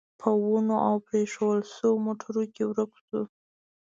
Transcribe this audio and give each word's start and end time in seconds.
په 0.19 0.29
ونو 0.45 0.75
او 0.87 0.95
پرېښوول 1.07 1.59
شوو 1.75 2.03
موټرو 2.05 2.43
کې 2.53 2.63
ورک 2.65 2.91
شو. 3.05 3.21